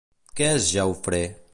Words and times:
Què 0.39 0.47
és 0.55 0.67
el 0.67 0.73
Jaufré? 0.73 1.23